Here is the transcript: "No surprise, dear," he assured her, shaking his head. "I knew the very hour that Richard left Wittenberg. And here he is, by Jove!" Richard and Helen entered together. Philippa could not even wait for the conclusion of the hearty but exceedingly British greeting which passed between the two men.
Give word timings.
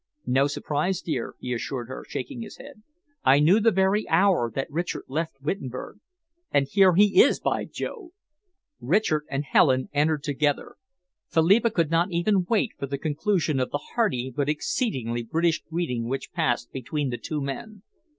"No 0.25 0.47
surprise, 0.47 0.99
dear," 0.99 1.35
he 1.37 1.53
assured 1.53 1.87
her, 1.87 2.03
shaking 2.03 2.41
his 2.41 2.57
head. 2.57 2.81
"I 3.23 3.39
knew 3.39 3.59
the 3.59 3.69
very 3.69 4.09
hour 4.09 4.49
that 4.49 4.71
Richard 4.71 5.03
left 5.07 5.39
Wittenberg. 5.43 5.99
And 6.51 6.67
here 6.67 6.95
he 6.95 7.21
is, 7.21 7.39
by 7.39 7.65
Jove!" 7.65 8.09
Richard 8.79 9.25
and 9.29 9.45
Helen 9.45 9.89
entered 9.93 10.23
together. 10.23 10.77
Philippa 11.29 11.69
could 11.69 11.91
not 11.91 12.11
even 12.11 12.45
wait 12.45 12.71
for 12.79 12.87
the 12.87 12.97
conclusion 12.97 13.59
of 13.59 13.69
the 13.69 13.89
hearty 13.93 14.33
but 14.35 14.49
exceedingly 14.49 15.21
British 15.21 15.61
greeting 15.61 16.05
which 16.09 16.31
passed 16.33 16.71
between 16.71 17.11
the 17.11 17.19
two 17.19 17.39
men. 17.39 17.83